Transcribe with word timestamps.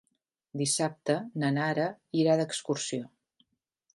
Dissabte 0.61 1.17
na 1.43 1.51
Nara 1.59 1.85
irà 2.21 2.39
d'excursió. 2.41 3.05